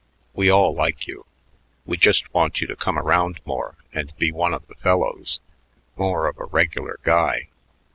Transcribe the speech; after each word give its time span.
We 0.33 0.49
all 0.49 0.73
like 0.73 1.05
you. 1.05 1.27
We 1.85 1.95
just 1.95 2.33
want 2.33 2.59
you 2.59 2.65
to 2.65 2.75
come 2.75 2.97
around 2.97 3.39
more 3.45 3.75
and 3.93 4.11
be 4.17 4.31
one 4.31 4.51
of 4.55 4.65
the 4.65 4.73
fellows, 4.73 5.39
more 5.95 6.25
of 6.25 6.39
a 6.39 6.45
regular 6.45 6.99
guy. 7.03 7.49